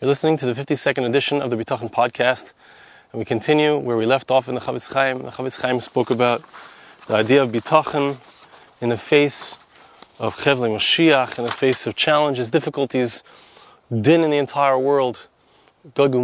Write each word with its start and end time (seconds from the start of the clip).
You're 0.00 0.06
listening 0.06 0.36
to 0.36 0.46
the 0.46 0.54
52nd 0.54 1.08
edition 1.08 1.42
of 1.42 1.50
the 1.50 1.56
Bitachon 1.56 1.90
podcast, 1.90 2.52
and 3.10 3.18
we 3.18 3.24
continue 3.24 3.76
where 3.76 3.96
we 3.96 4.06
left 4.06 4.30
off 4.30 4.48
in 4.48 4.54
the 4.54 4.60
Chofetz 4.60 4.92
Chaim. 4.92 5.24
The 5.24 5.32
Chofetz 5.32 5.60
Chaim 5.60 5.80
spoke 5.80 6.10
about 6.10 6.44
the 7.08 7.16
idea 7.16 7.42
of 7.42 7.50
Bitachon 7.50 8.18
in 8.80 8.90
the 8.90 8.96
face 8.96 9.56
of 10.20 10.36
Chevle 10.36 10.70
Mashiach, 10.70 11.36
in 11.36 11.46
the 11.46 11.50
face 11.50 11.84
of 11.88 11.96
challenges, 11.96 12.48
difficulties, 12.48 13.24
din 13.90 14.22
in 14.22 14.30
the 14.30 14.36
entire 14.36 14.78
world. 14.78 15.26
How 15.96 16.06
do 16.06 16.20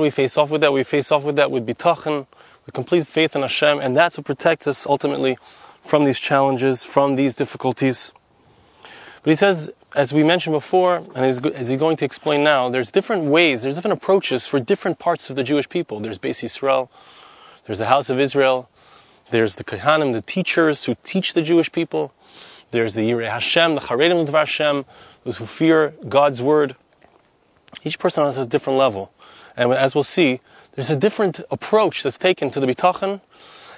we 0.00 0.08
face 0.08 0.38
off 0.38 0.48
with 0.48 0.62
that? 0.62 0.72
We 0.72 0.82
face 0.82 1.12
off 1.12 1.24
with 1.24 1.36
that 1.36 1.50
with 1.50 1.66
Bitachon, 1.66 2.26
with 2.64 2.74
complete 2.74 3.06
faith 3.06 3.36
in 3.36 3.42
Hashem, 3.42 3.80
and 3.80 3.94
that's 3.94 4.16
what 4.16 4.24
protects 4.24 4.66
us 4.66 4.86
ultimately 4.86 5.36
from 5.84 6.06
these 6.06 6.18
challenges, 6.18 6.84
from 6.84 7.16
these 7.16 7.34
difficulties. 7.34 8.12
But 9.22 9.28
he 9.28 9.36
says 9.36 9.70
as 9.94 10.12
we 10.12 10.22
mentioned 10.22 10.54
before, 10.54 10.96
and 11.14 11.24
as, 11.24 11.40
as 11.54 11.68
he's 11.68 11.78
going 11.78 11.96
to 11.96 12.04
explain 12.04 12.44
now, 12.44 12.68
there's 12.68 12.90
different 12.90 13.24
ways, 13.24 13.62
there's 13.62 13.74
different 13.74 13.96
approaches 13.96 14.46
for 14.46 14.60
different 14.60 14.98
parts 14.98 15.30
of 15.30 15.36
the 15.36 15.42
Jewish 15.42 15.68
people. 15.68 16.00
There's 16.00 16.18
Beis 16.18 16.42
Yisrael, 16.42 16.88
there's 17.66 17.78
the 17.78 17.86
house 17.86 18.08
of 18.08 18.20
Israel, 18.20 18.68
there's 19.30 19.56
the 19.56 19.64
Kohanim, 19.64 20.12
the 20.12 20.22
teachers 20.22 20.84
who 20.84 20.96
teach 21.02 21.34
the 21.34 21.42
Jewish 21.42 21.72
people, 21.72 22.12
there's 22.70 22.94
the 22.94 23.10
Yirei 23.10 23.28
Hashem, 23.28 23.74
the 23.74 23.80
Charedim 23.80 24.26
Dvar 24.26 24.40
Hashem, 24.40 24.84
those 25.24 25.38
who 25.38 25.46
fear 25.46 25.94
God's 26.08 26.40
word. 26.40 26.76
Each 27.82 27.98
person 27.98 28.24
has 28.24 28.38
a 28.38 28.46
different 28.46 28.78
level. 28.78 29.12
And 29.56 29.72
as 29.72 29.94
we'll 29.94 30.04
see, 30.04 30.40
there's 30.72 30.90
a 30.90 30.96
different 30.96 31.40
approach 31.50 32.04
that's 32.04 32.18
taken 32.18 32.50
to 32.52 32.60
the 32.60 32.66
Bitachon, 32.66 33.20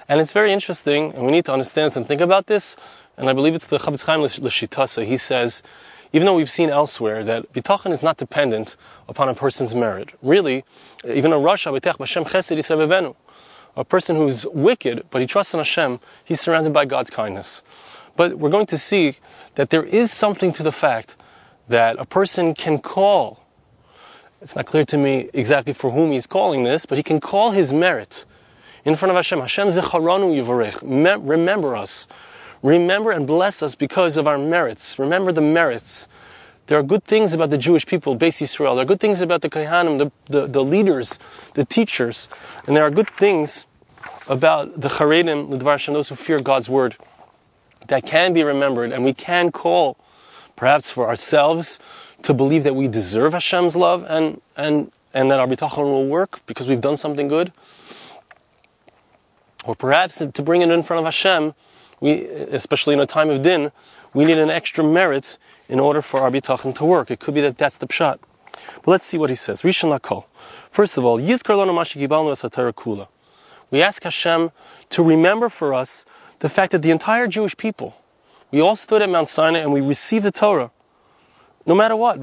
and 0.08 0.20
it's 0.20 0.32
very 0.32 0.52
interesting, 0.52 1.12
and 1.14 1.24
we 1.24 1.32
need 1.32 1.46
to 1.46 1.52
understand 1.52 1.96
and 1.96 2.06
think 2.06 2.20
about 2.20 2.48
this, 2.48 2.76
and 3.16 3.30
I 3.30 3.32
believe 3.32 3.54
it's 3.54 3.66
the 3.66 3.78
Chofetz 3.78 4.04
Chaim 4.04 4.20
L'Shitasa, 4.20 5.06
he 5.06 5.16
says, 5.16 5.62
even 6.12 6.26
though 6.26 6.34
we've 6.34 6.50
seen 6.50 6.70
elsewhere 6.70 7.24
that 7.24 7.52
bitachon 7.52 7.90
is 7.90 8.02
not 8.02 8.16
dependent 8.18 8.76
upon 9.08 9.28
a 9.28 9.34
person's 9.34 9.74
merit. 9.74 10.10
Really, 10.22 10.64
even 11.04 11.32
a 11.32 11.36
rasha 11.36 11.72
b'tech 11.72 11.96
b'Hashem 11.96 12.24
chesed 12.26 12.56
yisavevenu, 12.56 13.16
a 13.76 13.84
person 13.84 14.16
who's 14.16 14.46
wicked 14.46 15.04
but 15.10 15.20
he 15.20 15.26
trusts 15.26 15.54
in 15.54 15.58
Hashem, 15.58 16.00
he's 16.24 16.40
surrounded 16.40 16.72
by 16.72 16.84
God's 16.84 17.10
kindness. 17.10 17.62
But 18.16 18.38
we're 18.38 18.50
going 18.50 18.66
to 18.66 18.78
see 18.78 19.16
that 19.54 19.70
there 19.70 19.84
is 19.84 20.10
something 20.10 20.52
to 20.52 20.62
the 20.62 20.72
fact 20.72 21.16
that 21.68 21.96
a 21.98 22.04
person 22.04 22.54
can 22.54 22.78
call. 22.78 23.42
It's 24.42 24.56
not 24.56 24.66
clear 24.66 24.84
to 24.86 24.98
me 24.98 25.30
exactly 25.32 25.72
for 25.72 25.90
whom 25.90 26.10
he's 26.10 26.26
calling 26.26 26.64
this, 26.64 26.84
but 26.84 26.98
he 26.98 27.02
can 27.02 27.20
call 27.20 27.52
his 27.52 27.72
merit 27.72 28.24
in 28.84 28.96
front 28.96 29.10
of 29.10 29.16
Hashem. 29.16 29.40
Hashem 29.40 29.68
zecharanu 29.68 30.34
yivarech. 30.34 31.26
Remember 31.26 31.76
us. 31.76 32.06
Remember 32.62 33.10
and 33.10 33.26
bless 33.26 33.62
us 33.62 33.74
because 33.74 34.16
of 34.16 34.26
our 34.26 34.38
merits. 34.38 34.98
Remember 34.98 35.32
the 35.32 35.40
merits. 35.40 36.06
There 36.68 36.78
are 36.78 36.82
good 36.82 37.04
things 37.04 37.32
about 37.32 37.50
the 37.50 37.58
Jewish 37.58 37.84
people, 37.84 38.16
Beis 38.16 38.40
Yisrael. 38.40 38.76
There 38.76 38.82
are 38.82 38.86
good 38.86 39.00
things 39.00 39.20
about 39.20 39.42
the 39.42 39.50
Kohanim, 39.50 39.98
the, 39.98 40.12
the, 40.26 40.46
the, 40.46 40.64
leaders, 40.64 41.18
the 41.54 41.64
teachers. 41.64 42.28
And 42.66 42.76
there 42.76 42.84
are 42.84 42.90
good 42.90 43.10
things 43.10 43.66
about 44.28 44.80
the 44.80 44.88
Charedim, 44.88 45.50
the 45.50 45.58
Dvar 45.58 45.92
those 45.92 46.08
who 46.08 46.14
fear 46.14 46.40
God's 46.40 46.70
word, 46.70 46.96
that 47.88 48.06
can 48.06 48.32
be 48.32 48.44
remembered. 48.44 48.92
And 48.92 49.04
we 49.04 49.12
can 49.12 49.50
call, 49.50 49.96
perhaps 50.54 50.88
for 50.88 51.08
ourselves, 51.08 51.80
to 52.22 52.32
believe 52.32 52.62
that 52.62 52.76
we 52.76 52.86
deserve 52.86 53.32
Hashem's 53.32 53.74
love 53.74 54.06
and, 54.08 54.40
and, 54.56 54.92
and 55.12 55.32
that 55.32 55.40
our 55.40 55.48
bitachon 55.48 55.82
will 55.82 56.06
work 56.06 56.40
because 56.46 56.68
we've 56.68 56.80
done 56.80 56.96
something 56.96 57.26
good. 57.26 57.52
Or 59.64 59.74
perhaps 59.74 60.18
to 60.18 60.42
bring 60.42 60.62
it 60.62 60.70
in 60.70 60.84
front 60.84 61.00
of 61.00 61.04
Hashem 61.04 61.54
we, 62.02 62.26
especially 62.26 62.94
in 62.94 63.00
a 63.00 63.06
time 63.06 63.30
of 63.30 63.42
din, 63.42 63.70
we 64.12 64.24
need 64.24 64.38
an 64.38 64.50
extra 64.50 64.84
merit 64.84 65.38
in 65.68 65.80
order 65.80 66.02
for 66.02 66.20
our 66.20 66.30
bitachon 66.30 66.74
to 66.74 66.84
work. 66.84 67.10
It 67.10 67.20
could 67.20 67.32
be 67.32 67.40
that 67.42 67.56
that's 67.56 67.78
the 67.78 67.86
pshat. 67.86 68.18
But 68.82 68.88
let's 68.88 69.06
see 69.06 69.16
what 69.16 69.30
he 69.30 69.36
says. 69.36 69.62
Rishon 69.62 69.96
lakol. 69.96 70.24
First 70.70 70.98
of 70.98 71.04
all, 71.04 71.18
yizkar 71.18 71.56
lanu 71.56 71.72
mashi 71.72 72.06
kula. 72.74 73.08
We 73.70 73.82
ask 73.82 74.02
Hashem 74.02 74.50
to 74.90 75.02
remember 75.02 75.48
for 75.48 75.72
us 75.72 76.04
the 76.40 76.48
fact 76.48 76.72
that 76.72 76.82
the 76.82 76.90
entire 76.90 77.28
Jewish 77.28 77.56
people, 77.56 77.94
we 78.50 78.60
all 78.60 78.76
stood 78.76 79.00
at 79.00 79.08
Mount 79.08 79.28
Sinai 79.28 79.60
and 79.60 79.72
we 79.72 79.80
received 79.80 80.24
the 80.24 80.32
Torah. 80.32 80.72
No 81.64 81.74
matter 81.76 81.94
what. 81.94 82.18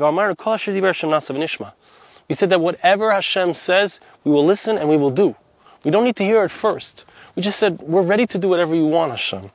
We 2.28 2.36
said 2.36 2.50
that 2.50 2.62
whatever 2.62 3.12
Hashem 3.12 3.54
says, 3.54 4.00
we 4.26 4.32
will 4.32 4.46
listen 4.46 4.78
and 4.78 4.90
we 4.90 4.98
will 4.98 5.10
do. 5.10 5.36
We 5.86 5.92
don't 5.92 6.04
need 6.04 6.18
to 6.18 6.26
hear 6.26 6.44
it 6.44 6.52
first. 6.52 7.06
We 7.36 7.42
just 7.42 7.58
said, 7.58 7.80
we're 7.82 8.04
ready 8.04 8.28
to 8.28 8.38
do 8.38 8.50
whatever 8.50 8.76
you 8.76 8.86
want, 8.86 9.12
Hashem. 9.12 9.50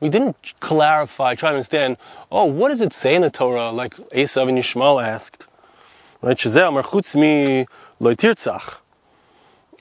We 0.00 0.08
didn't 0.08 0.36
clarify, 0.60 1.34
try 1.34 1.50
to 1.50 1.56
understand, 1.56 1.96
oh, 2.30 2.44
what 2.44 2.68
does 2.68 2.80
it 2.80 2.92
say 2.92 3.16
in 3.16 3.22
the 3.22 3.30
Torah, 3.30 3.70
like 3.70 3.96
Esav 4.10 4.48
and 4.48 4.56
Yishmael 4.56 5.02
asked? 5.02 5.48
Right? 6.22 6.36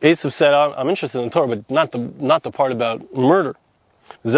Esav 0.02 0.31
said, 0.31 0.53
I'm 0.53 0.90
interested 0.90 1.19
in 1.19 1.25
the 1.25 1.31
Torah, 1.31 1.47
but 1.47 1.70
not 1.70 1.91
the, 1.91 2.00
not 2.18 2.41
the 2.44 2.52
part 2.52 2.72
about 2.72 3.14
murder. 3.16 3.56
And 4.24 4.34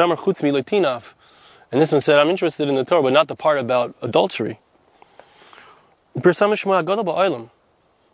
this 1.81 1.91
one 1.91 2.01
said, 2.01 2.19
I'm 2.19 2.29
interested 2.29 2.67
in 2.67 2.75
the 2.75 2.83
Torah, 2.83 3.03
but 3.03 3.13
not 3.13 3.27
the 3.27 3.35
part 3.35 3.57
about 3.57 3.95
adultery. 4.01 4.59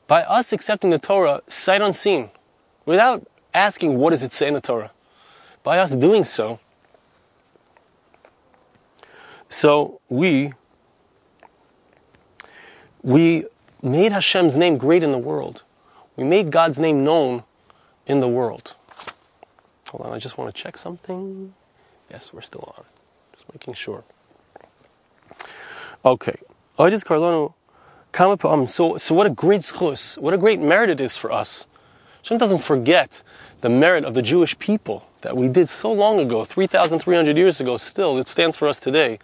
By 0.07 0.23
us 0.23 0.53
accepting 0.53 0.89
the 0.91 0.99
Torah 0.99 1.41
sight 1.47 1.81
unseen, 1.81 2.29
without 2.85 3.27
asking 3.53 3.97
what 3.97 4.11
does 4.11 4.23
it 4.23 4.31
say 4.31 4.47
in 4.47 4.53
the 4.53 4.61
Torah. 4.61 4.91
By 5.63 5.79
us 5.79 5.91
doing 5.91 6.25
so, 6.25 6.59
so 9.49 9.99
we 10.09 10.53
we 13.03 13.45
made 13.81 14.11
Hashem's 14.11 14.55
name 14.55 14.77
great 14.77 15.03
in 15.03 15.11
the 15.11 15.17
world. 15.17 15.63
We 16.15 16.23
made 16.23 16.51
God's 16.51 16.79
name 16.79 17.03
known 17.03 17.43
in 18.05 18.19
the 18.19 18.27
world. 18.27 18.75
Hold 19.89 20.07
on, 20.07 20.13
I 20.13 20.19
just 20.19 20.37
want 20.37 20.53
to 20.53 20.61
check 20.61 20.77
something. 20.77 21.53
Yes, 22.09 22.33
we're 22.33 22.41
still 22.41 22.73
on. 22.77 22.85
Just 23.33 23.45
making 23.53 23.73
sure. 23.73 24.03
Okay. 26.05 26.37
Um, 26.77 28.67
so, 28.67 28.97
so 28.97 29.15
what 29.15 29.27
a 29.27 29.29
great 29.29 29.61
schus, 29.61 30.17
what 30.17 30.33
a 30.33 30.37
great 30.37 30.59
merit 30.59 30.89
it 30.89 30.99
is 30.99 31.17
for 31.17 31.31
us 31.31 31.65
Hashem 32.23 32.37
doesn't 32.37 32.63
forget 32.63 33.23
the 33.61 33.69
merit 33.69 34.05
of 34.05 34.13
the 34.13 34.21
Jewish 34.21 34.57
people 34.59 35.05
that 35.21 35.37
we 35.37 35.47
did 35.47 35.69
so 35.69 35.91
long 35.91 36.19
ago, 36.19 36.43
3,300 36.43 37.37
years 37.37 37.61
ago, 37.61 37.77
still, 37.77 38.17
it 38.17 38.27
stands 38.27 38.55
for 38.55 38.67
us 38.67 38.79
today. 38.79 39.19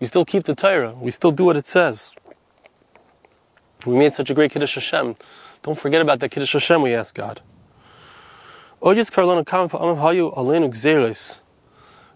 We 0.00 0.06
still 0.06 0.24
keep 0.24 0.44
the 0.44 0.54
Torah. 0.54 0.92
We 0.92 1.10
still 1.10 1.32
do 1.32 1.44
what 1.44 1.56
it 1.56 1.66
says. 1.66 2.12
We 3.86 3.96
made 3.96 4.12
such 4.12 4.30
a 4.30 4.34
great 4.34 4.50
Kiddush 4.50 4.74
Hashem. 4.74 5.16
Don't 5.62 5.78
forget 5.78 6.02
about 6.02 6.20
that 6.20 6.30
Kiddush 6.30 6.52
Hashem, 6.52 6.82
we 6.82 6.94
ask 6.94 7.14
God. 7.14 7.40
We 8.80 8.90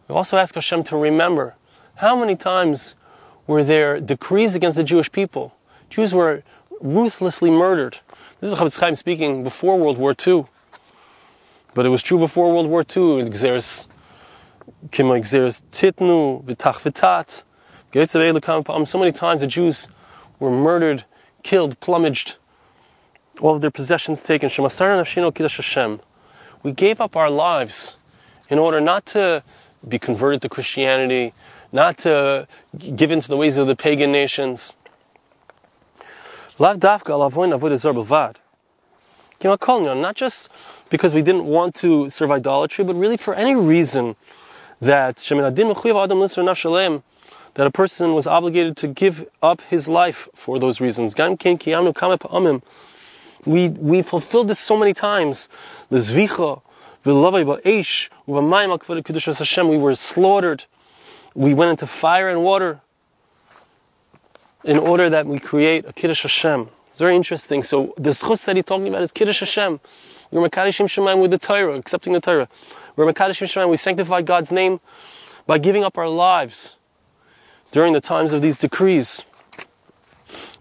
also 0.08 0.36
ask 0.36 0.54
Hashem 0.54 0.84
to 0.84 0.96
remember 0.96 1.56
how 1.96 2.16
many 2.16 2.36
times 2.36 2.94
were 3.46 3.64
there 3.64 4.00
decrees 4.00 4.54
against 4.54 4.76
the 4.76 4.84
Jewish 4.84 5.10
people. 5.10 5.54
Jews 5.88 6.12
were 6.14 6.42
ruthlessly 6.80 7.50
murdered. 7.50 7.98
This 8.40 8.54
is 8.54 8.58
Chofetz 8.58 8.80
Chaim 8.80 8.96
speaking 8.96 9.44
before 9.44 9.78
World 9.78 9.98
War 9.98 10.14
II. 10.26 10.46
But 11.74 11.84
it 11.84 11.90
was 11.90 12.02
true 12.02 12.18
before 12.18 12.50
World 12.50 12.68
War 12.68 12.80
II. 12.80 13.30
So 13.34 13.48
many 18.98 19.12
times 19.12 19.40
the 19.42 19.46
Jews 19.46 19.88
were 20.38 20.50
murdered, 20.50 21.04
killed, 21.42 21.78
plumaged, 21.80 22.36
all 23.42 23.56
of 23.56 23.60
their 23.60 23.70
possessions 23.70 24.22
taken. 24.22 24.48
We 26.62 26.72
gave 26.72 27.00
up 27.02 27.16
our 27.16 27.28
lives 27.28 27.96
in 28.48 28.58
order 28.58 28.80
not 28.80 29.04
to 29.06 29.42
be 29.86 29.98
converted 29.98 30.40
to 30.40 30.48
Christianity, 30.48 31.34
not 31.72 31.98
to 31.98 32.48
give 32.96 33.10
into 33.10 33.28
the 33.28 33.36
ways 33.36 33.58
of 33.58 33.66
the 33.66 33.76
pagan 33.76 34.10
nations. 34.10 34.72
Not 36.60 36.78
just 40.14 40.48
because 40.90 41.14
we 41.14 41.22
didn't 41.22 41.46
want 41.46 41.74
to 41.76 42.10
serve 42.10 42.30
idolatry, 42.30 42.84
but 42.84 42.96
really 42.96 43.16
for 43.16 43.32
any 43.32 43.56
reason 43.56 44.14
that 44.78 45.16
that 47.54 47.66
a 47.66 47.70
person 47.70 48.12
was 48.14 48.26
obligated 48.26 48.76
to 48.76 48.88
give 48.88 49.26
up 49.42 49.62
his 49.70 49.88
life 49.88 50.28
for 50.34 50.58
those 50.58 50.82
reasons. 50.82 51.14
We, 53.46 53.68
we 53.70 54.02
fulfilled 54.02 54.48
this 54.48 54.58
so 54.58 54.76
many 54.76 54.92
times. 54.92 55.48
We 55.88 55.96
were 59.78 59.94
slaughtered. 59.94 60.64
We 61.34 61.54
went 61.54 61.70
into 61.70 61.86
fire 61.86 62.28
and 62.28 62.44
water 62.44 62.80
in 64.64 64.78
order 64.78 65.10
that 65.10 65.26
we 65.26 65.38
create 65.38 65.84
a 65.86 65.92
Kiddush 65.92 66.22
Hashem. 66.22 66.68
It's 66.90 66.98
very 66.98 67.16
interesting. 67.16 67.62
So 67.62 67.94
the 67.96 68.10
schus 68.10 68.44
that 68.44 68.56
he's 68.56 68.64
talking 68.64 68.88
about 68.88 69.02
is 69.02 69.12
Kiddush 69.12 69.40
Hashem. 69.40 69.80
We're 70.30 70.48
Makadishim 70.48 70.86
Shemaim 70.86 71.20
with 71.20 71.30
the 71.30 71.38
Torah, 71.38 71.74
accepting 71.74 72.12
the 72.12 72.20
Torah. 72.20 72.48
We're 72.96 73.12
Makadishim 73.12 73.46
Shemaim, 73.46 73.70
we 73.70 73.76
sanctify 73.76 74.22
God's 74.22 74.52
name 74.52 74.80
by 75.46 75.58
giving 75.58 75.82
up 75.82 75.98
our 75.98 76.08
lives 76.08 76.76
during 77.72 77.92
the 77.92 78.00
times 78.00 78.32
of 78.32 78.42
these 78.42 78.58
decrees. 78.58 79.22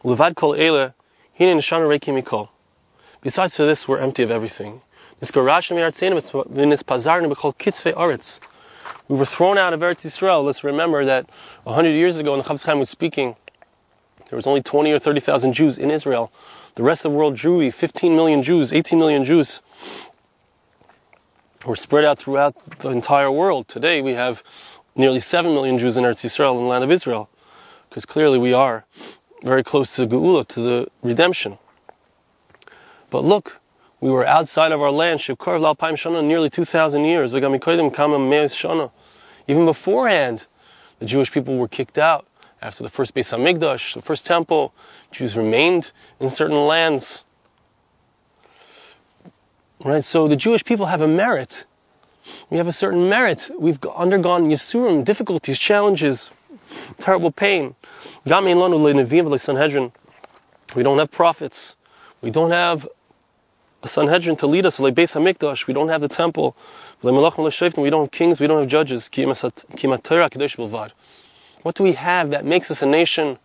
Levad 0.04 0.36
kol 0.36 0.56
ele, 0.56 0.94
hine 1.38 1.58
nishana 1.58 1.88
reiki. 1.88 2.50
Besides 3.22 3.56
to 3.56 3.66
this, 3.66 3.88
we're 3.88 4.00
empty 4.00 4.24
of 4.24 4.32
everything. 4.32 4.82
We 5.22 5.28
were 5.28 5.34
thrown 9.26 9.58
out 9.58 9.74
of 9.74 9.82
Eretz 9.82 10.06
Yisrael. 10.06 10.46
Let's 10.46 10.64
remember 10.64 11.04
that 11.04 11.30
100 11.64 11.90
years 11.90 12.18
ago, 12.18 12.32
when 12.32 12.40
the 12.40 12.46
Chofetz 12.46 12.66
Chaim 12.66 12.80
was 12.80 12.90
speaking, 12.90 13.36
there 14.30 14.38
was 14.38 14.48
only 14.48 14.62
20 14.62 14.92
or 14.92 15.00
30,000 15.00 15.54
Jews 15.54 15.78
in 15.78 15.90
Israel. 15.92 16.32
The 16.76 16.84
rest 16.84 17.04
of 17.04 17.12
the 17.12 17.18
world, 17.18 17.36
Jewry, 17.36 17.74
15 17.74 18.16
million 18.16 18.44
Jews, 18.44 18.72
18 18.72 18.98
million 18.98 19.26
Jews, 19.26 19.62
were 21.66 21.76
spread 21.76 22.06
out 22.06 22.20
throughout 22.20 22.56
the 22.80 22.90
entire 22.90 23.32
world. 23.32 23.68
Today, 23.68 24.02
we 24.02 24.14
have 24.14 24.44
nearly 24.96 25.20
7 25.20 25.54
million 25.54 25.80
Jews 25.80 25.98
in 25.98 26.04
Eretz 26.04 26.24
Yisrael, 26.24 26.56
in 26.58 26.64
the 26.64 26.70
land 26.70 26.84
of 26.84 26.92
Israel, 26.92 27.30
because 27.90 28.06
clearly 28.06 28.38
we 28.38 28.54
are 28.54 28.86
very 29.44 29.64
close 29.64 29.94
to 29.96 30.06
the 30.06 30.16
Geula, 30.16 30.48
to 30.50 30.62
the 30.62 30.88
redemption. 31.02 31.58
But 33.10 33.26
look, 33.26 33.60
we 34.00 34.10
were 34.10 34.26
outside 34.26 34.72
of 34.72 34.82
our 34.82 34.92
land, 34.92 35.20
Shivkar 35.20 35.60
Lalpaim 35.60 35.94
Shana, 35.94 36.24
nearly 36.24 36.50
2,000 36.50 37.04
years. 37.04 37.34
Even 39.48 39.66
beforehand, 39.66 40.46
the 41.00 41.06
Jewish 41.06 41.32
people 41.32 41.58
were 41.58 41.68
kicked 41.68 41.98
out. 41.98 42.28
After 42.62 42.84
the 42.84 42.90
first 42.90 43.14
Beis 43.16 43.32
Hamikdash, 43.32 43.94
the 43.94 44.02
first 44.02 44.26
temple, 44.26 44.74
Jews 45.12 45.38
remained 45.38 45.94
in 46.20 46.30
certain 46.30 46.68
lands. 46.68 47.24
Right, 49.84 50.04
so 50.04 50.28
the 50.28 50.36
Jewish 50.36 50.66
people 50.66 50.88
have 50.88 51.00
a 51.00 51.08
merit. 51.08 51.64
We 52.50 52.58
have 52.58 52.68
a 52.68 52.74
certain 52.74 53.08
merit. 53.08 53.50
We've 53.58 53.80
undergone 53.96 54.50
yisurim, 54.50 55.06
difficulties, 55.06 55.58
challenges, 55.58 56.32
terrible 57.00 57.32
pain. 57.32 57.76
We 58.26 58.32
don't 60.84 61.00
have 61.00 61.12
prophets. 61.12 61.76
We 62.22 62.30
don't 62.30 62.52
have 62.52 62.88
a 63.82 63.88
Sanhedrin 63.88 64.36
to 64.36 64.48
lead 64.48 64.66
us. 64.66 64.78
We 64.78 64.92
don't 64.92 65.88
have 65.88 66.02
the 66.02 66.10
temple. 66.10 66.58
We 67.02 67.12
don't 67.14 68.02
have 68.02 68.12
kings. 68.12 68.42
We 68.42 68.48
don't 68.48 68.60
have 68.60 68.68
judges. 68.68 69.10
What 71.64 71.76
do 71.76 71.84
we 71.84 71.94
have 71.94 72.32
that 72.32 72.46
makes 72.46 72.72
us 72.72 72.82
a 72.82 72.86
nation? 72.86 73.38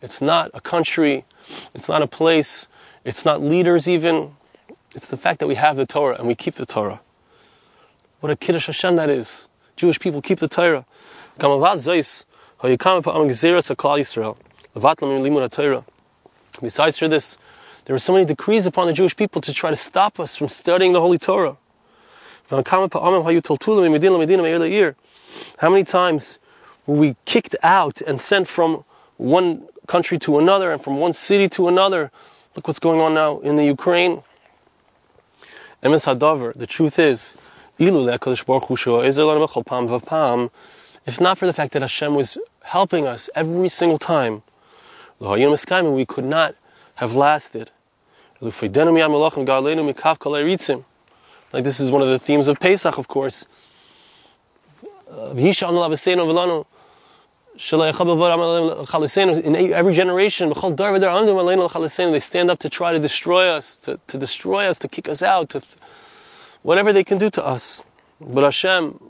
It's 0.00 0.20
not 0.20 0.50
a 0.54 0.60
country. 0.60 1.24
It's 1.74 1.88
not 1.88 2.02
a 2.02 2.06
place. 2.06 2.68
It's 3.04 3.24
not 3.24 3.42
leaders 3.42 3.88
even. 3.88 4.36
It's 4.94 5.06
the 5.06 5.16
fact 5.16 5.40
that 5.40 5.46
we 5.46 5.56
have 5.56 5.76
the 5.76 5.86
Torah 5.86 6.16
and 6.16 6.28
we 6.28 6.34
keep 6.34 6.54
the 6.54 6.66
Torah. 6.66 7.00
What 8.20 8.30
a 8.30 8.36
Kiddush 8.36 8.66
Hashem 8.66 8.96
that 8.96 9.10
is. 9.10 9.48
Jewish 9.76 9.98
people 10.00 10.20
keep 10.20 10.40
the 10.40 10.48
Torah. 10.48 10.84
Besides 16.60 16.98
for 16.98 17.08
this, 17.08 17.38
there 17.84 17.94
are 17.94 17.98
so 17.98 18.12
many 18.12 18.24
decrees 18.24 18.66
upon 18.66 18.86
the 18.88 18.92
Jewish 18.92 19.14
people 19.16 19.40
to 19.42 19.52
try 19.52 19.70
to 19.70 19.76
stop 19.76 20.18
us 20.18 20.34
from 20.34 20.48
studying 20.48 20.92
the 20.92 21.00
Holy 21.00 21.18
Torah. 21.18 21.56
How 22.50 22.56
many 25.70 25.84
times 25.84 26.38
we 26.88 27.16
kicked 27.24 27.54
out 27.62 28.00
and 28.00 28.18
sent 28.18 28.48
from 28.48 28.84
one 29.18 29.68
country 29.86 30.18
to 30.20 30.38
another 30.38 30.72
and 30.72 30.82
from 30.82 30.96
one 30.96 31.12
city 31.12 31.48
to 31.50 31.68
another? 31.68 32.10
Look 32.56 32.66
what's 32.66 32.78
going 32.78 33.00
on 33.00 33.14
now 33.14 33.40
in 33.40 33.56
the 33.56 33.64
Ukraine. 33.64 34.22
Emes 35.82 36.06
Hadavar, 36.06 36.54
the 36.54 36.66
truth 36.66 36.98
is, 36.98 37.34
if 37.78 37.94
not 41.20 41.38
for 41.38 41.46
the 41.46 41.52
fact 41.52 41.72
that 41.74 41.82
Hashem 41.82 42.14
was 42.14 42.38
helping 42.62 43.06
us 43.06 43.30
every 43.34 43.68
single 43.68 43.98
time, 43.98 44.42
we 45.20 46.06
could 46.06 46.24
not 46.24 46.54
have 46.96 47.14
lasted. 47.14 47.70
Like 48.40 48.54
this 51.64 51.80
is 51.80 51.90
one 51.90 52.02
of 52.02 52.08
the 52.08 52.18
themes 52.18 52.48
of 52.48 52.58
Pesach, 52.58 52.98
of 52.98 53.06
course. 53.08 53.46
In 57.60 59.56
every 59.72 59.94
generation, 59.94 60.52
they 60.52 62.20
stand 62.20 62.50
up 62.50 62.58
to 62.60 62.68
try 62.70 62.92
to 62.92 63.00
destroy 63.00 63.48
us, 63.48 63.74
to, 63.76 63.98
to 64.06 64.16
destroy 64.16 64.66
us, 64.66 64.78
to 64.78 64.86
kick 64.86 65.08
us 65.08 65.24
out, 65.24 65.48
to 65.50 65.62
whatever 66.62 66.92
they 66.92 67.02
can 67.02 67.18
do 67.18 67.30
to 67.30 67.44
us. 67.44 67.82
But 68.20 68.44
Hashem, 68.44 69.00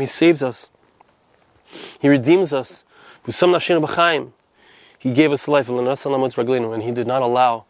He 0.00 0.06
saves 0.06 0.42
us. 0.42 0.68
He 2.00 2.08
redeems 2.08 2.52
us. 2.52 2.84
He 3.24 5.12
gave 5.12 5.32
us 5.32 5.48
life, 5.48 5.68
and 5.68 6.82
He 6.82 6.92
did 6.92 7.06
not 7.08 7.22
allow 7.22 7.64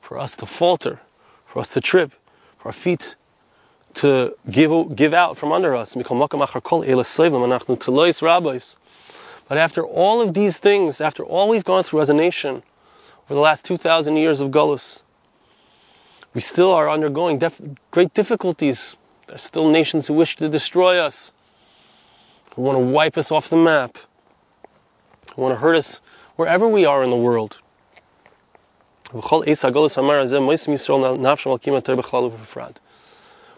for 0.00 0.16
us 0.16 0.36
to 0.36 0.46
falter, 0.46 1.00
for 1.44 1.58
us 1.58 1.70
to 1.70 1.80
trip, 1.80 2.12
for 2.58 2.68
our 2.68 2.72
feet 2.72 3.16
to 3.96 4.36
give, 4.50 4.94
give 4.94 5.12
out 5.12 5.36
from 5.36 5.52
under 5.52 5.74
us. 5.74 5.94
But 9.48 9.58
after 9.58 9.84
all 9.84 10.20
of 10.20 10.34
these 10.34 10.58
things, 10.58 11.00
after 11.00 11.24
all 11.24 11.48
we've 11.48 11.64
gone 11.64 11.82
through 11.82 12.00
as 12.02 12.10
a 12.10 12.14
nation 12.14 12.62
over 13.24 13.34
the 13.34 13.40
last 13.40 13.64
2,000 13.64 14.16
years 14.16 14.40
of 14.40 14.50
Gullus, 14.50 15.00
we 16.34 16.40
still 16.40 16.72
are 16.72 16.90
undergoing 16.90 17.38
def- 17.38 17.60
great 17.90 18.12
difficulties. 18.12 18.96
There 19.26 19.36
are 19.36 19.38
still 19.38 19.68
nations 19.70 20.06
who 20.06 20.14
wish 20.14 20.36
to 20.36 20.48
destroy 20.48 20.98
us, 20.98 21.32
who 22.54 22.62
want 22.62 22.76
to 22.76 22.84
wipe 22.84 23.16
us 23.16 23.32
off 23.32 23.48
the 23.48 23.56
map, 23.56 23.96
who 25.34 25.42
want 25.42 25.54
to 25.54 25.60
hurt 25.60 25.76
us 25.76 26.00
wherever 26.36 26.68
we 26.68 26.84
are 26.84 27.02
in 27.02 27.10
the 27.10 27.16
world. 27.16 27.58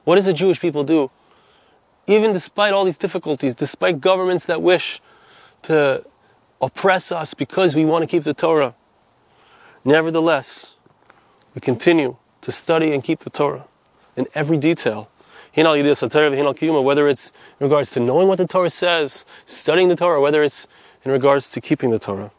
What 0.08 0.14
does 0.14 0.24
the 0.24 0.32
Jewish 0.32 0.58
people 0.58 0.84
do? 0.84 1.10
Even 2.06 2.32
despite 2.32 2.72
all 2.72 2.86
these 2.86 2.96
difficulties, 2.96 3.54
despite 3.54 4.00
governments 4.00 4.46
that 4.46 4.62
wish 4.62 5.02
to 5.64 6.02
oppress 6.62 7.12
us 7.12 7.34
because 7.34 7.76
we 7.76 7.84
want 7.84 8.04
to 8.04 8.06
keep 8.06 8.24
the 8.24 8.32
Torah, 8.32 8.74
nevertheless, 9.84 10.76
we 11.54 11.60
continue 11.60 12.16
to 12.40 12.50
study 12.50 12.94
and 12.94 13.04
keep 13.04 13.18
the 13.18 13.28
Torah 13.28 13.66
in 14.16 14.26
every 14.34 14.56
detail. 14.56 15.10
Whether 15.54 15.92
it's 15.92 17.32
in 17.60 17.66
regards 17.66 17.90
to 17.90 18.00
knowing 18.00 18.28
what 18.28 18.38
the 18.38 18.46
Torah 18.46 18.70
says, 18.70 19.26
studying 19.44 19.88
the 19.88 19.96
Torah, 19.96 20.22
whether 20.22 20.42
it's 20.42 20.66
in 21.04 21.12
regards 21.12 21.50
to 21.50 21.60
keeping 21.60 21.90
the 21.90 21.98
Torah. 21.98 22.30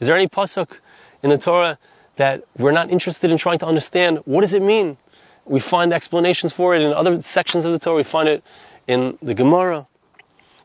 Is 0.00 0.06
there 0.06 0.16
any 0.16 0.28
pasuk 0.28 0.78
in 1.22 1.30
the 1.30 1.38
Torah 1.38 1.78
that 2.16 2.44
we're 2.56 2.72
not 2.72 2.90
interested 2.90 3.30
in 3.30 3.38
trying 3.38 3.58
to 3.58 3.66
understand? 3.66 4.18
What 4.24 4.42
does 4.42 4.52
it 4.54 4.62
mean? 4.62 4.96
We 5.44 5.60
find 5.60 5.92
explanations 5.92 6.52
for 6.52 6.74
it 6.74 6.82
in 6.82 6.92
other 6.92 7.20
sections 7.22 7.64
of 7.64 7.72
the 7.72 7.78
Torah. 7.78 7.96
We 7.96 8.02
find 8.02 8.28
it 8.28 8.42
in 8.86 9.18
the 9.22 9.34
Gemara. 9.34 9.86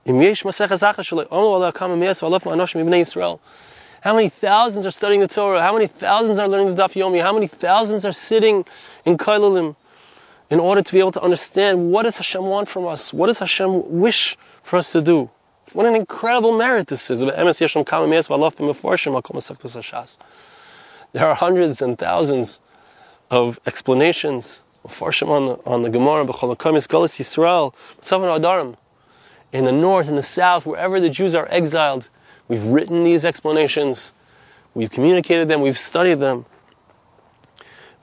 How 0.06 0.14
many 4.14 4.30
thousands 4.30 4.86
are 4.86 4.92
studying 4.92 5.22
the 5.22 5.28
Torah? 5.28 5.62
How 5.62 5.74
many 5.74 5.88
thousands 5.88 6.38
are 6.38 6.48
learning 6.48 6.76
the 6.76 6.84
Daf 6.84 6.94
Yomi? 6.94 7.22
How 7.22 7.34
many 7.34 7.48
thousands 7.48 8.06
are 8.06 8.12
sitting 8.12 8.66
in 9.06 9.18
Kollelim? 9.18 9.76
in 10.54 10.60
order 10.60 10.84
to 10.84 10.94
be 10.94 11.00
able 11.00 11.12
to 11.12 11.22
understand 11.22 11.92
what 11.92 12.04
does 12.04 12.18
Hashem 12.18 12.44
want 12.44 12.70
from 12.70 12.86
us? 12.86 13.12
What 13.12 13.26
does 13.26 13.40
Hashem 13.40 14.00
wish 14.00 14.38
for 14.62 14.78
us 14.78 14.92
to 14.92 15.02
do? 15.02 15.32
What 15.74 15.86
an 15.88 15.96
incredible 15.96 16.56
merit 16.56 16.88
this 16.88 17.10
is. 17.10 17.20
There 17.22 17.36
are 21.28 21.36
hundreds 21.36 21.82
and 21.82 21.98
thousands 21.98 22.60
of 23.32 23.60
explanations 23.66 24.60
on 24.84 25.46
the, 25.48 25.60
on 25.66 25.82
the 25.82 25.90
Gemara, 25.90 26.26
in 29.54 29.66
the 29.66 29.72
north, 29.72 30.08
in 30.08 30.16
the 30.16 30.24
south, 30.24 30.66
wherever 30.66 31.00
the 31.00 31.10
Jews 31.10 31.36
are 31.36 31.48
exiled, 31.50 32.10
we've 32.48 32.64
written 32.64 33.04
these 33.04 33.24
explanations, 33.24 34.12
we've 34.74 34.90
communicated 34.92 35.48
them, 35.48 35.62
we've 35.62 35.78
studied 35.78 36.20
them. 36.20 36.46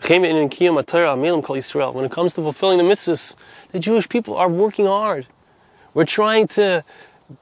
When 0.03 0.25
it 0.25 0.50
comes 2.11 2.33
to 2.33 2.43
fulfilling 2.43 2.79
the 2.79 2.85
mitzvahs, 2.85 3.35
the 3.73 3.79
Jewish 3.79 4.09
people 4.09 4.37
are 4.37 4.49
working 4.49 4.87
hard. 4.87 5.27
We're 5.93 6.05
trying 6.07 6.47
to 6.49 6.85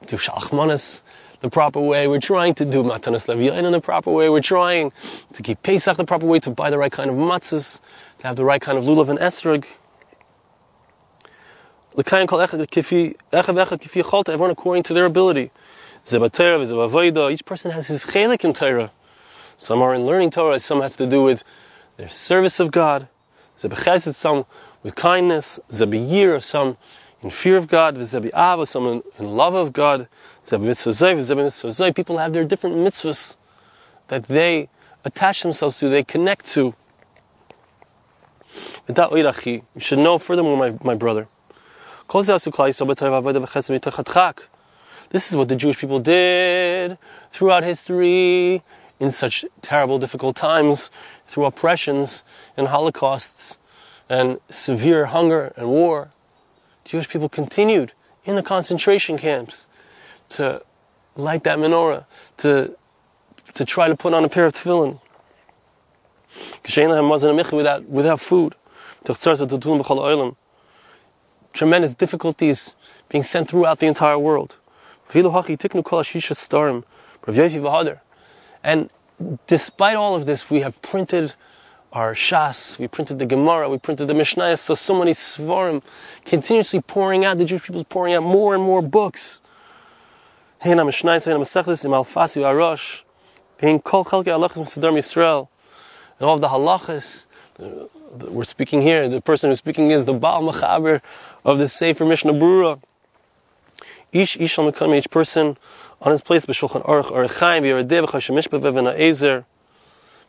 do 0.07 0.17
shalachmanas 0.17 1.01
the 1.41 1.49
proper 1.49 1.79
way. 1.79 2.07
We're 2.07 2.19
trying 2.19 2.53
to 2.55 2.65
do 2.65 2.83
matanas 2.83 3.27
leviyain 3.27 3.63
in 3.63 3.71
the 3.71 3.81
proper 3.81 4.11
way. 4.11 4.29
We're 4.29 4.41
trying 4.41 4.91
to 5.33 5.41
keep 5.41 5.63
Pesach 5.63 5.97
the 5.97 6.03
proper 6.05 6.25
way, 6.25 6.39
to 6.41 6.49
buy 6.49 6.69
the 6.69 6.77
right 6.77 6.91
kind 6.91 7.09
of 7.09 7.15
matzahs, 7.15 7.79
to 8.19 8.27
have 8.27 8.35
the 8.35 8.43
right 8.43 8.61
kind 8.61 8.77
of 8.77 8.83
lulav 8.83 9.09
and 9.09 9.17
esrog. 9.19 9.65
Everyone 14.27 14.51
according 14.51 14.83
to 14.83 14.93
their 14.93 15.05
ability. 15.05 15.51
Each 16.05 17.45
person 17.45 17.71
has 17.71 17.87
his 17.87 18.05
chelik 18.05 18.45
in 18.45 18.53
Torah. 18.53 18.91
Some 19.57 19.81
are 19.81 19.93
in 19.93 20.05
learning 20.05 20.31
Torah, 20.31 20.59
some 20.59 20.81
has 20.81 20.95
to 20.97 21.07
do 21.07 21.23
with 21.23 21.43
their 21.97 22.09
service 22.09 22.59
of 22.59 22.71
God. 22.71 23.07
Some 23.55 24.45
with 24.83 24.95
kindness. 24.95 25.59
Some 25.69 26.77
in 27.21 27.29
fear 27.29 27.57
of 27.57 27.67
God. 27.67 27.95
Zebi'ava, 27.95 28.67
some 28.67 28.87
in, 28.87 29.03
in 29.17 29.25
love 29.25 29.53
of 29.53 29.73
God. 29.73 30.07
Zebi 30.45 31.95
People 31.95 32.17
have 32.17 32.33
their 32.33 32.45
different 32.45 32.75
mitzvahs 32.77 33.35
that 34.07 34.23
they 34.23 34.69
attach 35.05 35.43
themselves 35.43 35.79
to, 35.79 35.89
they 35.89 36.03
connect 36.03 36.45
to. 36.47 36.73
You 38.87 39.63
should 39.77 39.99
know 39.99 40.17
furthermore, 40.17 40.57
my, 40.57 40.73
my 40.83 40.95
brother. 40.95 41.27
This 45.11 45.31
is 45.31 45.37
what 45.37 45.47
the 45.47 45.55
Jewish 45.55 45.77
people 45.77 45.99
did 45.99 46.97
throughout 47.31 47.63
history 47.63 48.63
in 48.99 49.11
such 49.11 49.45
terrible, 49.61 49.99
difficult 49.99 50.35
times, 50.35 50.89
through 51.27 51.45
oppressions 51.45 52.23
and 52.57 52.67
holocausts 52.67 53.57
and 54.09 54.39
severe 54.49 55.05
hunger 55.05 55.53
and 55.55 55.69
war. 55.69 56.11
Jewish 56.89 57.07
people 57.07 57.29
continued 57.29 57.93
in 58.25 58.35
the 58.35 58.41
concentration 58.41 59.15
camps 59.15 59.67
to 60.29 60.59
light 61.15 61.43
that 61.43 61.59
menorah, 61.59 62.05
to, 62.37 62.75
to 63.53 63.63
try 63.63 63.87
to 63.87 63.95
put 63.95 64.15
on 64.15 64.25
a 64.25 64.29
pair 64.29 64.47
of 64.47 64.55
tefillin. 64.55 64.99
Without, 67.51 67.83
without 67.83 68.19
food. 68.19 68.55
Tremendous 71.53 71.93
difficulties 71.93 72.73
being 73.07 73.23
sent 73.23 73.49
throughout 73.49 73.77
the 73.77 73.85
entire 73.85 74.17
world. 74.17 74.55
And 78.63 78.89
despite 79.45 79.95
all 79.95 80.15
of 80.15 80.25
this, 80.25 80.49
we 80.49 80.61
have 80.61 80.81
printed 80.81 81.35
our 81.91 82.13
Shas, 82.13 82.77
we 82.77 82.87
printed 82.87 83.17
the 83.17 83.25
Gemara, 83.25 83.67
we 83.67 83.79
printed 83.79 84.07
the 84.07 84.13
Mishnah, 84.13 84.57
so 84.57 84.75
so 84.75 84.97
many 84.97 85.11
Svarim, 85.11 85.81
continuously 86.23 86.81
pouring 86.81 87.25
out, 87.25 87.39
the 87.39 87.45
Jewish 87.45 87.63
people 87.63 87.83
pouring 87.83 88.13
out 88.13 88.21
more 88.21 88.53
and 88.53 88.63
more 88.63 88.81
books. 88.81 89.41
And 90.61 90.79
all 90.79 90.89
of 96.35 96.41
the 96.41 96.49
halachas, 96.49 97.25
we're 98.29 98.43
speaking 98.43 98.81
here, 98.81 99.09
the 99.09 99.21
person 99.21 99.49
who's 99.49 99.57
speaking 99.57 99.89
is 99.89 100.05
the 100.05 100.13
Baal 100.13 100.43
Machaber 100.43 101.01
of 101.43 101.57
the 101.57 101.67
Sefer 101.67 102.05
Mishnah 102.05 102.33
Berurah. 102.33 102.79
Each, 104.11 104.37
each 104.37 104.57
each 104.59 105.09
person 105.09 105.57
on 106.01 106.11
his 106.11 106.21
place. 106.21 106.45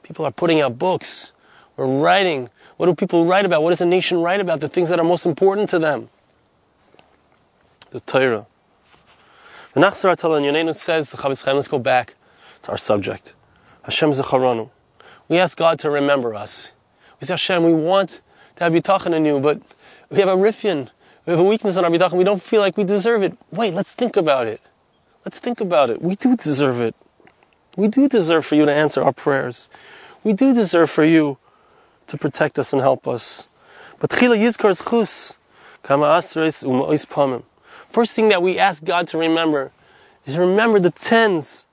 People 0.02 0.24
are 0.24 0.32
putting 0.32 0.60
out 0.60 0.78
books. 0.78 1.32
Writing. 1.86 2.50
What 2.76 2.86
do 2.86 2.94
people 2.94 3.26
write 3.26 3.44
about? 3.44 3.62
What 3.62 3.70
does 3.70 3.80
a 3.80 3.86
nation 3.86 4.20
write 4.20 4.40
about? 4.40 4.60
The 4.60 4.68
things 4.68 4.88
that 4.88 4.98
are 4.98 5.04
most 5.04 5.26
important 5.26 5.70
to 5.70 5.78
them. 5.78 6.08
The 7.90 8.00
Torah. 8.00 8.46
The 9.74 9.80
Nachzar 9.80 10.12
Atala 10.12 10.40
Yonenu 10.40 10.74
says, 10.74 11.10
the 11.10 11.16
Chaim, 11.16 11.56
let's 11.56 11.68
go 11.68 11.78
back 11.78 12.14
to 12.62 12.70
our 12.70 12.78
subject. 12.78 13.32
Hashem 13.82 14.12
Zacharanu. 14.12 14.70
We 15.28 15.38
ask 15.38 15.56
God 15.56 15.78
to 15.80 15.90
remember 15.90 16.34
us. 16.34 16.72
We 17.20 17.26
say, 17.26 17.34
Hashem, 17.34 17.62
we 17.62 17.72
want 17.72 18.20
to 18.56 18.64
have 18.64 18.72
bitachon 18.72 19.14
in 19.14 19.24
you, 19.24 19.38
but 19.38 19.60
we 20.10 20.18
have 20.18 20.28
a 20.28 20.36
riffian. 20.36 20.88
We 21.24 21.30
have 21.30 21.40
a 21.40 21.44
weakness 21.44 21.76
in 21.76 21.84
our 21.84 21.90
bitachon. 21.90 22.14
We 22.14 22.24
don't 22.24 22.42
feel 22.42 22.60
like 22.60 22.76
we 22.76 22.84
deserve 22.84 23.22
it. 23.22 23.36
Wait, 23.52 23.74
let's 23.74 23.92
think 23.92 24.16
about 24.16 24.46
it. 24.46 24.60
Let's 25.24 25.38
think 25.38 25.60
about 25.60 25.90
it. 25.90 26.02
We 26.02 26.16
do 26.16 26.36
deserve 26.36 26.80
it. 26.80 26.94
We 27.76 27.88
do 27.88 28.08
deserve 28.08 28.44
for 28.44 28.56
you 28.56 28.64
to 28.64 28.72
answer 28.72 29.02
our 29.02 29.12
prayers. 29.12 29.68
We 30.24 30.32
do 30.32 30.52
deserve 30.52 30.90
for 30.90 31.04
you 31.04 31.38
to 32.10 32.18
protect 32.18 32.58
us 32.58 32.72
and 32.72 32.82
help 32.82 33.06
us. 33.06 33.48
But 34.00 34.10
chila 34.10 34.36
yizkar 34.36 34.76
chus, 34.76 35.34
kama 35.82 36.06
u'ma'is 36.06 37.06
pamim. 37.06 37.44
First 37.90 38.14
thing 38.14 38.28
that 38.28 38.42
we 38.42 38.58
ask 38.58 38.84
God 38.84 39.06
to 39.08 39.18
remember 39.18 39.72
is 40.26 40.36
remember 40.36 40.80
the 40.80 40.90
tens 40.90 41.66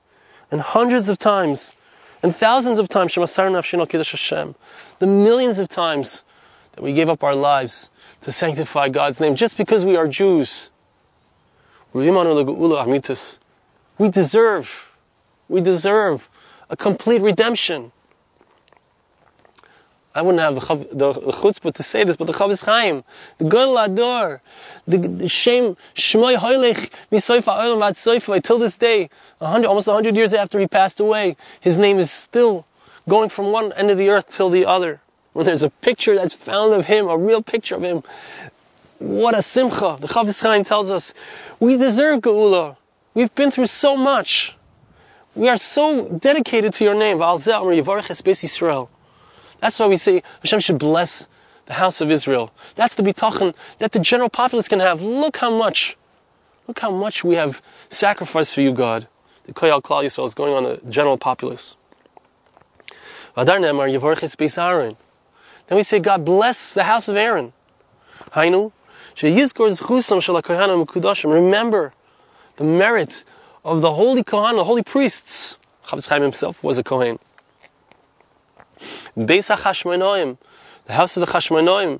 and 0.51 0.61
hundreds 0.61 1.09
of 1.09 1.17
times 1.17 1.73
and 2.21 2.35
thousands 2.35 2.79
of 2.79 2.89
times 2.89 3.15
the 3.15 4.81
millions 5.01 5.59
of 5.59 5.69
times 5.69 6.23
that 6.73 6.81
we 6.83 6.93
gave 6.93 7.09
up 7.09 7.23
our 7.23 7.35
lives 7.35 7.89
to 8.21 8.31
sanctify 8.31 8.89
God's 8.89 9.19
name 9.19 9.35
just 9.35 9.57
because 9.57 9.85
we 9.85 9.95
are 9.95 10.07
Jews. 10.07 10.69
We 11.93 12.09
deserve, 14.09 14.89
we 15.49 15.61
deserve 15.61 16.29
a 16.69 16.77
complete 16.77 17.21
redemption. 17.21 17.91
I 20.17 20.21
wouldn't 20.23 20.41
have 20.41 20.55
the, 20.55 20.87
the, 20.95 21.13
the 21.13 21.31
chutzpah 21.31 21.75
to 21.75 21.83
say 21.83 22.03
this, 22.03 22.17
but 22.17 22.25
the 22.25 22.33
Chofetz 22.33 22.65
Chaim, 22.65 23.03
the 23.37 23.43
Gadol 23.43 23.77
Ador, 23.77 24.41
the, 24.87 24.97
the 24.97 25.29
Shem 25.29 25.77
Shmoy 25.95 26.37
Hoylech 26.37 26.89
Misoifa 27.11 27.43
Olam 27.43 27.77
Vad 27.77 27.93
Soifa, 27.93 28.41
till 28.41 28.57
this 28.57 28.79
day, 28.79 29.11
100, 29.37 29.67
almost 29.67 29.85
100 29.85 30.15
years 30.15 30.33
after 30.33 30.59
he 30.59 30.65
passed 30.65 30.99
away, 30.99 31.37
his 31.61 31.77
name 31.77 31.99
is 31.99 32.09
still 32.09 32.65
going 33.07 33.29
from 33.29 33.51
one 33.51 33.71
end 33.73 33.91
of 33.91 33.99
the 33.99 34.09
earth 34.09 34.27
till 34.35 34.49
the 34.49 34.65
other. 34.65 34.99
When 35.33 35.45
there's 35.45 35.61
a 35.61 35.69
picture 35.69 36.15
that's 36.15 36.33
found 36.33 36.73
of 36.73 36.87
him, 36.87 37.07
a 37.09 37.15
real 37.15 37.43
picture 37.43 37.75
of 37.75 37.83
him, 37.83 38.01
what 38.97 39.37
a 39.37 39.43
simcha. 39.43 39.97
The 39.99 40.07
Chofetz 40.07 40.41
Chaim 40.41 40.63
tells 40.63 40.89
us, 40.89 41.13
we 41.59 41.77
deserve 41.77 42.21
Geula. 42.21 42.75
We've 43.13 43.33
been 43.35 43.51
through 43.51 43.67
so 43.67 43.95
much. 43.95 44.55
We 45.35 45.47
are 45.47 45.57
so 45.57 46.07
dedicated 46.07 46.73
to 46.73 46.83
your 46.83 46.95
name. 46.95 47.19
That's 49.59 49.79
why 49.79 49.87
we 49.87 49.97
say 49.97 50.23
Hashem 50.41 50.59
should 50.59 50.79
bless 50.79 51.27
the 51.65 51.73
house 51.73 52.01
of 52.01 52.09
Israel. 52.11 52.51
That's 52.75 52.95
the 52.95 53.03
bitachon 53.03 53.53
that 53.79 53.91
the 53.91 53.99
general 53.99 54.29
populace 54.29 54.67
can 54.67 54.79
have. 54.79 55.01
Look 55.01 55.37
how 55.37 55.55
much, 55.55 55.97
look 56.67 56.79
how 56.79 56.91
much 56.91 57.23
we 57.23 57.35
have 57.35 57.61
sacrificed 57.89 58.53
for 58.53 58.61
you, 58.61 58.73
God. 58.73 59.07
The 59.45 59.53
Koyal 59.53 59.81
Klal 59.81 60.03
Yisrael 60.03 60.25
is 60.25 60.33
going 60.33 60.53
on 60.53 60.63
the 60.63 60.81
general 60.89 61.17
populace. 61.17 61.75
Then 63.35 63.45
we 65.75 65.83
say, 65.83 65.99
God 65.99 66.25
bless 66.25 66.73
the 66.73 66.83
house 66.83 67.07
of 67.07 67.15
Aaron. 67.15 67.53
Hainu, 68.31 68.71
Remember 71.23 71.93
the 72.55 72.63
merit 72.63 73.23
of 73.63 73.81
the 73.81 73.93
holy 73.93 74.23
Kohan, 74.23 74.55
the 74.55 74.63
holy 74.63 74.83
priests. 74.83 75.57
Chofetz 75.87 76.07
Chaim 76.07 76.21
himself 76.21 76.63
was 76.63 76.77
a 76.77 76.83
Kohen. 76.83 77.19
Beis 79.17 79.55
HaChashmonaim, 79.55 80.37
the 80.85 80.93
house 80.93 81.17
of 81.17 81.25
the 81.25 81.31
Chashmonaim, 81.31 81.99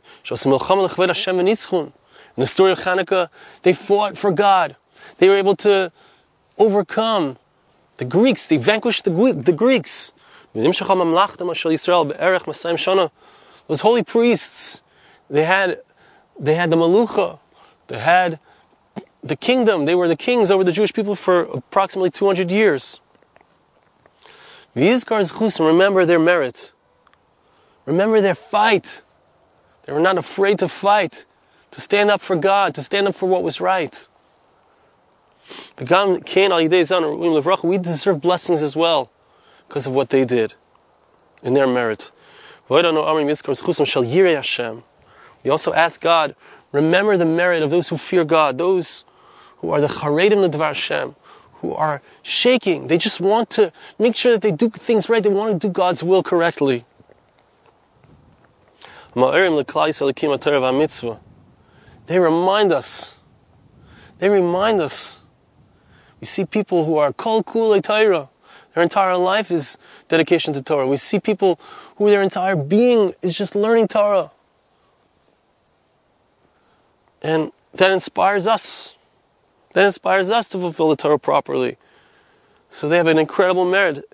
Hashem 1.08 1.40
In 1.40 1.94
the 2.36 2.46
story 2.46 2.72
of 2.72 2.80
Hanukkah, 2.80 3.30
they 3.64 3.74
fought 3.74 4.18
for 4.18 4.32
God. 4.32 4.76
They 5.18 5.28
were 5.28 5.38
able 5.38 5.56
to 5.58 5.92
overcome 6.60 7.38
the 7.96 8.06
Greeks. 8.06 8.46
They 8.46 8.58
vanquished 8.58 9.04
the, 9.04 9.34
the 9.34 9.52
Greeks. 9.52 10.12
Those 10.54 10.80
holy 13.82 14.04
priests, 14.04 14.82
they 15.30 15.44
had, 15.44 15.82
they 16.40 16.56
had 16.56 16.70
the 16.70 16.78
Malucha, 16.78 17.40
they 17.88 17.98
had 17.98 18.40
the 19.24 19.36
kingdom. 19.36 19.86
They 19.86 19.96
were 19.96 20.08
the 20.08 20.16
kings 20.16 20.52
over 20.52 20.64
the 20.64 20.72
Jewish 20.72 20.94
people 20.94 21.16
for 21.16 21.42
approximately 21.42 22.12
200 22.12 22.52
years. 22.52 23.02
Remember 24.76 26.06
their 26.06 26.20
merit. 26.20 26.72
Remember 27.88 28.22
their 28.22 28.36
fight. 28.36 29.02
They 29.86 29.94
were 29.94 30.02
not 30.02 30.18
afraid 30.18 30.60
to 30.60 30.68
fight, 30.68 31.26
to 31.72 31.82
stand 31.82 32.12
up 32.12 32.22
for 32.22 32.36
God, 32.36 32.76
to 32.76 32.84
stand 32.84 33.08
up 33.08 33.16
for 33.16 33.28
what 33.28 33.42
was 33.42 33.62
right. 33.62 34.08
We 37.64 37.78
deserve 37.78 38.22
blessings 38.22 38.62
as 38.62 38.76
well 38.76 39.10
because 39.68 39.88
of 39.88 39.94
what 39.94 40.10
they 40.10 40.26
did 40.26 40.54
in 41.42 41.54
their 41.54 41.66
merit. 41.66 42.12
We 42.70 42.76
also 45.50 45.74
ask 45.74 46.02
God, 46.02 46.36
remember 46.74 47.16
the 47.16 47.26
merit 47.26 47.64
of 47.64 47.70
those 47.72 47.88
who 47.88 47.96
fear 47.96 48.26
God, 48.26 48.58
those 48.58 49.06
who 49.60 49.72
are 49.72 49.80
the 49.80 49.88
charedim 49.88 50.42
l'dvar 50.42 50.68
Hashem, 50.68 51.16
who 51.62 51.72
are 51.74 52.02
shaking. 52.22 52.88
They 52.88 52.98
just 52.98 53.22
want 53.22 53.50
to 53.52 53.72
make 53.98 54.18
sure 54.18 54.34
that 54.34 54.42
they 54.42 54.52
do 54.52 54.70
things 54.70 55.08
right. 55.08 55.24
They 55.24 55.30
want 55.30 55.54
to 55.54 55.68
do 55.68 55.72
God's 55.72 56.04
will 56.04 56.22
correctly. 56.22 56.84
They 62.06 62.20
remind 62.20 62.72
us. 62.72 63.16
They 64.20 64.30
remind 64.30 64.80
us. 64.80 65.22
We 66.22 66.28
see 66.28 66.46
people 66.46 66.86
who 66.86 66.98
are 66.98 67.12
kol 67.14 67.44
kulei 67.44 67.84
Torah. 67.84 68.30
Their 68.76 68.84
entire 68.84 69.18
life 69.18 69.50
is 69.50 69.80
dedication 70.08 70.54
to 70.54 70.62
Torah. 70.62 70.88
We 70.88 70.98
see 70.98 71.20
people 71.20 71.60
who 71.96 72.12
their 72.12 72.22
entire 72.22 72.56
being 72.56 73.16
is 73.24 73.36
just 73.36 73.56
learning 73.56 73.88
Torah. 73.88 74.30
And 77.24 77.52
that 77.74 77.90
inspires 77.90 78.46
us. 78.46 78.94
That 79.74 79.86
inspires 79.86 80.30
us 80.30 80.48
to 80.50 80.60
fulfill 80.60 80.90
the 80.90 80.96
Torah 80.96 81.18
properly. 81.18 81.78
So 82.70 82.88
they 82.88 82.98
have 82.98 83.08
an 83.08 83.18
incredible 83.18 83.66
merit. 83.66 84.06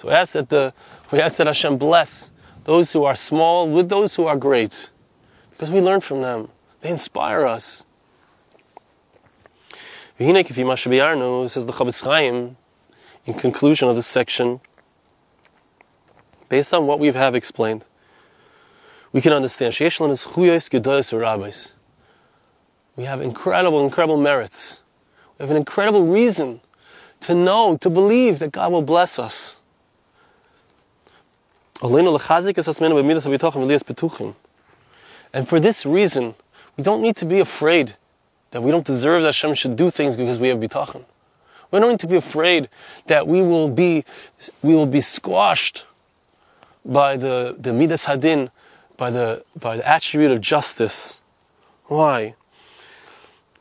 So 0.00 0.08
we 0.08 0.14
ask 0.14 0.32
that 0.32 0.48
the 0.48 0.72
we 1.12 1.20
ask 1.20 1.36
that 1.36 1.46
Hashem 1.46 1.76
bless 1.76 2.30
those 2.64 2.90
who 2.90 3.04
are 3.04 3.14
small 3.14 3.68
with 3.68 3.90
those 3.90 4.14
who 4.14 4.24
are 4.24 4.36
great, 4.36 4.88
because 5.50 5.68
we 5.68 5.82
learn 5.82 6.00
from 6.00 6.22
them. 6.22 6.48
They 6.80 6.88
inspire 6.88 7.44
us. 7.44 7.84
Says 10.18 11.66
the 11.66 12.00
Chaim 12.02 12.56
in 13.26 13.34
conclusion 13.34 13.90
of 13.90 13.96
this 13.96 14.06
section, 14.06 14.62
based 16.48 16.72
on 16.72 16.86
what 16.86 16.98
we 16.98 17.08
have 17.08 17.34
explained, 17.34 17.84
we 19.12 19.20
can 19.20 19.34
understand 19.34 19.76
we 19.78 19.84
have 23.04 23.20
incredible, 23.20 23.84
incredible 23.84 24.16
merits. 24.16 24.80
We 25.36 25.42
have 25.42 25.50
an 25.50 25.58
incredible 25.58 26.06
reason 26.06 26.62
to 27.20 27.34
know, 27.34 27.76
to 27.76 27.90
believe 27.90 28.38
that 28.38 28.52
God 28.52 28.72
will 28.72 28.80
bless 28.80 29.18
us. 29.18 29.56
And 35.32 35.48
for 35.48 35.60
this 35.60 35.86
reason, 35.86 36.34
we 36.76 36.84
don't 36.84 37.00
need 37.00 37.16
to 37.16 37.24
be 37.24 37.40
afraid 37.40 37.94
that 38.50 38.62
we 38.62 38.70
don't 38.70 38.84
deserve 38.84 39.22
that 39.22 39.28
Hashem 39.28 39.54
should 39.54 39.76
do 39.76 39.90
things 39.90 40.16
because 40.16 40.38
we 40.38 40.48
have 40.48 40.58
bitachon. 40.58 41.04
We 41.70 41.78
don't 41.78 41.90
need 41.90 42.00
to 42.00 42.06
be 42.06 42.16
afraid 42.16 42.68
that 43.06 43.26
we 43.26 43.42
will 43.42 43.68
be, 43.68 44.04
we 44.62 44.74
will 44.74 44.86
be 44.86 45.00
squashed 45.00 45.84
by 46.84 47.16
the, 47.16 47.56
the 47.58 47.72
midas 47.72 48.04
hadin, 48.06 48.50
by 48.96 49.10
the, 49.10 49.44
by 49.58 49.76
the 49.76 49.88
attribute 49.88 50.32
of 50.32 50.40
justice. 50.40 51.20
Why? 51.86 52.34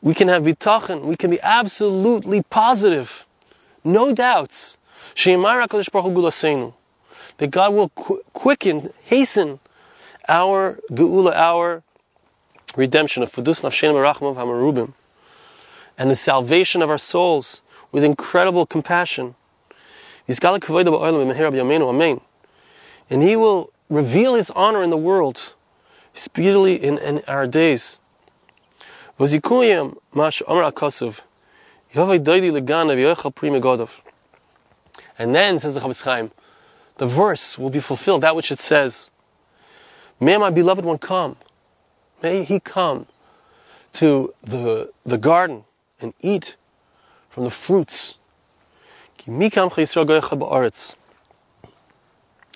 We 0.01 0.13
can 0.13 0.27
have 0.27 0.43
bitachon, 0.43 1.03
we 1.03 1.15
can 1.15 1.29
be 1.29 1.39
absolutely 1.41 2.41
positive, 2.41 3.25
no 3.83 4.13
doubts. 4.13 4.77
That 7.39 7.51
God 7.51 7.73
will 7.73 7.89
quicken, 7.89 8.93
hasten 9.03 9.59
our 10.27 10.79
geula, 10.91 11.33
our 11.33 11.83
redemption 12.75 13.23
of 13.23 13.31
fudus 13.31 13.61
nafshenim 13.61 13.95
arachmav 13.95 14.35
hamarubim, 14.35 14.93
and 15.97 16.11
the 16.11 16.15
salvation 16.15 16.81
of 16.81 16.89
our 16.89 16.97
souls 16.97 17.61
with 17.91 18.03
incredible 18.03 18.65
compassion. 18.65 19.35
And 20.27 20.37
He 23.23 23.35
will 23.35 23.71
reveal 23.89 24.35
His 24.35 24.51
honor 24.51 24.83
in 24.83 24.89
the 24.89 24.97
world 24.97 25.53
speedily 26.13 26.75
in, 26.75 26.97
in 26.97 27.23
our 27.27 27.47
days. 27.47 27.97
And 29.17 29.29
then, 35.35 35.59
says 35.59 35.73
the 35.73 35.81
Chofetz 35.81 36.03
Chaim, 36.03 36.31
the 36.99 37.07
verse 37.07 37.57
will 37.57 37.69
be 37.69 37.79
fulfilled, 37.79 38.21
that 38.21 38.35
which 38.35 38.51
it 38.51 38.59
says, 38.59 39.09
May 40.19 40.37
my 40.37 40.49
beloved 40.49 40.83
one 40.83 40.97
come. 40.97 41.37
May 42.21 42.43
he 42.43 42.59
come 42.59 43.07
to 43.93 44.33
the, 44.43 44.91
the 45.05 45.17
garden 45.17 45.63
and 46.01 46.13
eat 46.19 46.57
from 47.29 47.45
the 47.45 47.49
fruits. 47.49 48.17
What 49.25 49.55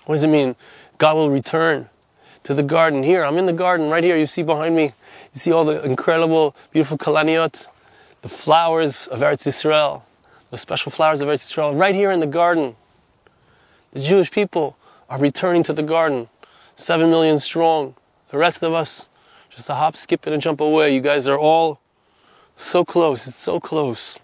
does 0.08 0.22
it 0.22 0.28
mean? 0.28 0.56
God 0.98 1.14
will 1.14 1.30
return 1.30 1.88
to 2.42 2.52
the 2.52 2.62
garden. 2.62 3.02
Here, 3.02 3.24
I'm 3.24 3.38
in 3.38 3.46
the 3.46 3.52
garden 3.54 3.88
right 3.88 4.04
here. 4.04 4.18
You 4.18 4.26
see 4.26 4.42
behind 4.42 4.76
me, 4.76 4.84
you 4.84 4.92
see 5.32 5.52
all 5.52 5.64
the 5.64 5.82
incredible, 5.82 6.54
beautiful 6.70 6.98
kalaniot, 6.98 7.66
the 8.20 8.28
flowers 8.28 9.06
of 9.06 9.20
Eretz 9.20 9.46
Yisrael, 9.46 10.02
the 10.50 10.58
special 10.58 10.92
flowers 10.92 11.22
of 11.22 11.28
Eretz 11.28 11.50
Yisrael, 11.50 11.78
right 11.78 11.94
here 11.94 12.10
in 12.10 12.20
the 12.20 12.26
garden. 12.26 12.76
The 13.94 14.00
Jewish 14.00 14.30
people 14.30 14.76
are 15.08 15.20
returning 15.20 15.62
to 15.62 15.72
the 15.72 15.82
garden, 15.82 16.28
seven 16.74 17.10
million 17.10 17.38
strong. 17.38 17.94
The 18.30 18.38
rest 18.38 18.62
of 18.64 18.74
us, 18.74 19.08
just 19.50 19.70
a 19.70 19.74
hop, 19.74 19.96
skip, 19.96 20.26
and 20.26 20.34
a 20.34 20.38
jump 20.38 20.60
away. 20.60 20.92
You 20.92 21.00
guys 21.00 21.28
are 21.28 21.38
all 21.38 21.80
so 22.56 22.84
close. 22.84 23.28
It's 23.28 23.36
so 23.36 23.60
close. 23.60 24.18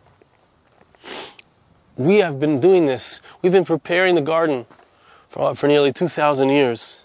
We 1.96 2.16
have 2.16 2.40
been 2.40 2.61
doing 2.61 2.87
this. 2.87 3.20
We've 3.42 3.52
been 3.52 3.64
preparing 3.64 4.16
the 4.16 4.20
garden 4.20 4.66
for, 5.28 5.54
for 5.54 5.68
nearly 5.68 5.92
2,000 5.92 6.48
years. 6.48 7.04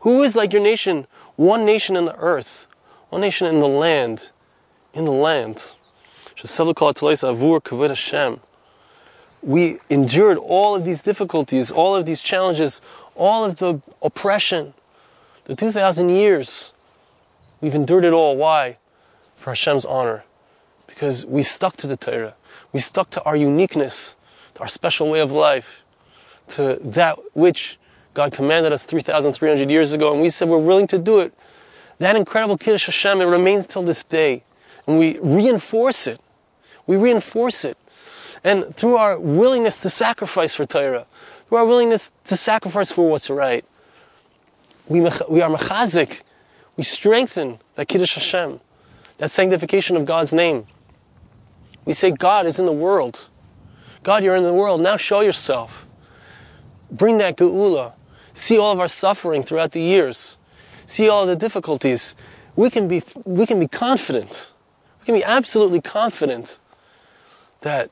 Who 0.00 0.22
is 0.22 0.34
like 0.34 0.54
your 0.54 0.62
nation? 0.62 1.06
One 1.36 1.66
nation 1.66 1.94
in 1.94 2.06
the 2.06 2.16
earth, 2.16 2.66
one 3.10 3.20
nation 3.20 3.46
in 3.46 3.60
the 3.60 3.68
land, 3.68 4.30
in 4.94 5.04
the 5.04 5.12
land. 5.12 5.72
We 9.42 9.78
endured 9.88 10.38
all 10.38 10.74
of 10.74 10.84
these 10.84 11.02
difficulties, 11.02 11.70
all 11.70 11.94
of 11.94 12.06
these 12.06 12.20
challenges, 12.20 12.80
all 13.14 13.44
of 13.44 13.56
the 13.56 13.80
oppression, 14.02 14.74
the 15.44 15.54
2,000 15.54 16.08
years. 16.08 16.72
We've 17.60 17.74
endured 17.74 18.04
it 18.04 18.12
all. 18.12 18.36
Why? 18.36 18.78
For 19.36 19.50
Hashem's 19.50 19.84
honor. 19.84 20.24
Because 20.86 21.24
we 21.24 21.42
stuck 21.42 21.76
to 21.78 21.86
the 21.86 21.96
Torah. 21.96 22.34
We 22.72 22.80
stuck 22.80 23.10
to 23.10 23.22
our 23.22 23.36
uniqueness, 23.36 24.16
to 24.54 24.60
our 24.60 24.68
special 24.68 25.08
way 25.08 25.20
of 25.20 25.30
life, 25.30 25.80
to 26.48 26.78
that 26.82 27.18
which 27.34 27.78
God 28.14 28.32
commanded 28.32 28.72
us 28.72 28.84
3,300 28.84 29.70
years 29.70 29.92
ago, 29.92 30.12
and 30.12 30.20
we 30.20 30.30
said 30.30 30.48
we're 30.48 30.58
willing 30.58 30.88
to 30.88 30.98
do 30.98 31.20
it. 31.20 31.32
That 31.98 32.16
incredible 32.16 32.58
Kiddush 32.58 32.86
Hashem, 32.86 33.20
it 33.20 33.24
remains 33.24 33.66
till 33.66 33.82
this 33.82 34.02
day. 34.04 34.42
And 34.86 34.98
we 34.98 35.18
reinforce 35.18 36.06
it. 36.06 36.20
We 36.86 36.96
reinforce 36.96 37.64
it. 37.64 37.76
And 38.44 38.74
through 38.76 38.96
our 38.96 39.18
willingness 39.18 39.80
to 39.82 39.90
sacrifice 39.90 40.54
for 40.54 40.66
Torah, 40.66 41.06
through 41.48 41.58
our 41.58 41.66
willingness 41.66 42.12
to 42.24 42.36
sacrifice 42.36 42.92
for 42.92 43.08
what's 43.08 43.30
right, 43.30 43.64
we, 44.86 45.00
we 45.28 45.42
are 45.42 45.50
mechazik, 45.50 46.22
we 46.76 46.84
strengthen 46.84 47.58
that 47.74 47.88
Kiddush 47.88 48.14
Hashem, 48.14 48.60
that 49.18 49.30
sanctification 49.30 49.96
of 49.96 50.06
God's 50.06 50.32
name. 50.32 50.66
We 51.84 51.92
say, 51.92 52.10
God 52.10 52.46
is 52.46 52.58
in 52.58 52.66
the 52.66 52.72
world. 52.72 53.28
God, 54.02 54.22
you're 54.22 54.36
in 54.36 54.44
the 54.44 54.52
world. 54.52 54.80
Now 54.80 54.96
show 54.96 55.20
yourself. 55.20 55.86
Bring 56.90 57.18
that 57.18 57.36
geula. 57.36 57.92
See 58.34 58.58
all 58.58 58.72
of 58.72 58.80
our 58.80 58.88
suffering 58.88 59.42
throughout 59.42 59.72
the 59.72 59.80
years. 59.80 60.38
See 60.86 61.08
all 61.08 61.26
the 61.26 61.36
difficulties. 61.36 62.14
We 62.56 62.70
can 62.70 62.88
be, 62.88 63.02
we 63.24 63.46
can 63.46 63.58
be 63.58 63.68
confident. 63.68 64.52
We 65.00 65.06
can 65.06 65.14
be 65.14 65.24
absolutely 65.24 65.80
confident 65.80 66.58
that 67.62 67.90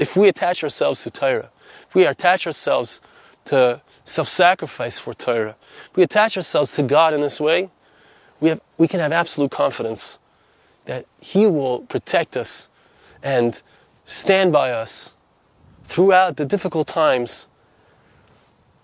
if 0.00 0.16
we 0.16 0.28
attach 0.28 0.64
ourselves 0.64 1.02
to 1.02 1.10
Torah, 1.10 1.50
if 1.86 1.94
we 1.94 2.06
attach 2.06 2.46
ourselves 2.46 3.00
to 3.44 3.82
self-sacrifice 4.06 4.98
for 4.98 5.12
Torah, 5.12 5.54
if 5.90 5.96
we 5.96 6.02
attach 6.02 6.38
ourselves 6.38 6.72
to 6.72 6.82
God 6.82 7.12
in 7.12 7.20
this 7.20 7.38
way, 7.38 7.70
we, 8.40 8.48
have, 8.48 8.60
we 8.78 8.88
can 8.88 8.98
have 8.98 9.12
absolute 9.12 9.50
confidence 9.50 10.18
that 10.86 11.04
He 11.20 11.46
will 11.46 11.80
protect 11.80 12.34
us 12.34 12.68
and 13.22 13.60
stand 14.06 14.52
by 14.52 14.72
us 14.72 15.12
throughout 15.84 16.38
the 16.38 16.46
difficult 16.46 16.88
times. 16.88 17.46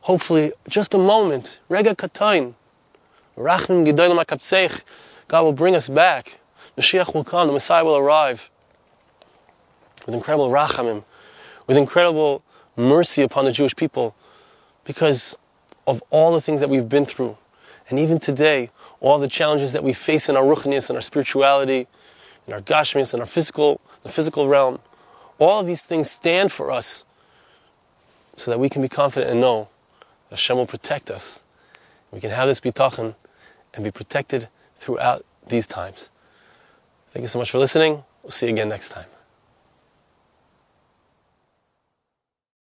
Hopefully, 0.03 0.53
just 0.69 0.93
a 0.93 0.99
moment, 0.99 1.59
rega 1.71 1.95
katain, 1.95 2.53
rachmim 3.39 3.87
gedolim 3.87 4.83
God 5.29 5.43
will 5.43 5.53
bring 5.55 5.75
us 5.75 5.89
back. 5.89 6.41
Mashiach 6.77 7.15
will 7.15 7.25
come, 7.25 7.47
the 7.47 7.55
Messiah 7.55 7.85
will 7.85 7.97
arrive 7.97 8.51
with 10.07 10.15
incredible 10.15 10.49
rachamim, 10.51 11.05
with 11.67 11.77
incredible 11.77 12.43
mercy 12.77 13.23
upon 13.23 13.45
the 13.45 13.53
Jewish 13.53 13.75
people 13.75 14.15
because 14.85 15.37
of 15.87 16.03
all 16.11 16.33
the 16.33 16.41
things 16.41 16.61
that 16.61 16.71
we've 16.71 16.89
been 16.89 17.05
through. 17.05 17.37
And 17.89 17.99
even 17.99 18.19
today, 18.19 18.71
all 19.01 19.19
the 19.19 19.29
challenges 19.29 19.73
that 19.73 19.85
we 19.85 19.93
face 19.93 20.29
in 20.29 20.37
our 20.37 20.43
ruchnius 20.43 20.89
and 20.89 20.97
our 20.97 21.03
spirituality, 21.03 21.87
in 22.47 22.53
our 22.53 22.61
gashmius 22.61 23.13
and 23.13 23.21
our 23.21 23.27
physical, 23.27 23.81
the 24.03 24.09
physical 24.09 24.49
realm, 24.49 24.79
all 25.39 25.61
of 25.61 25.67
these 25.67 25.85
things 25.85 26.11
stand 26.11 26.51
for 26.51 26.71
us 26.71 27.05
so 28.37 28.51
that 28.51 28.59
we 28.59 28.69
can 28.69 28.83
be 28.83 28.89
confident 28.89 29.31
and 29.31 29.41
know 29.41 29.69
that 30.29 30.37
Hashem 30.37 30.57
will 30.57 30.67
protect 30.67 31.11
us. 31.11 31.41
We 32.11 32.21
can 32.21 32.31
have 32.31 32.49
this 32.49 32.61
bitachon 32.61 33.15
and 33.75 33.85
be 33.85 33.91
protected 33.91 34.49
throughout 34.77 35.25
these 35.49 35.67
times. 35.67 36.11
Thank 37.09 37.23
you 37.23 37.29
so 37.29 37.39
much 37.39 37.51
for 37.51 37.59
listening. 37.59 38.05
We'll 38.23 38.31
see 38.31 38.47
you 38.47 38.53
again 38.53 38.69
next 38.69 38.91
time. 38.91 39.16